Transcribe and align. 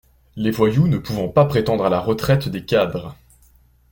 les 0.35 0.49
voyous 0.49 0.87
ne 0.87 0.97
pouvant 0.97 1.27
pas 1.27 1.45
prétendre 1.45 1.85
à 1.85 1.89
la 1.91 1.99
retraite 1.99 2.49
des 2.49 2.65
cadres. 2.65 3.15